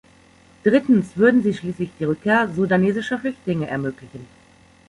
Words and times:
Drittens 0.63 1.15
würden 1.15 1.43
sie 1.43 1.53
schließlich 1.53 1.91
die 1.99 2.05
Rückkehr 2.05 2.47
sudanesischer 2.49 3.19
Flüchtlinge 3.19 3.67
ermöglichen. 3.67 4.25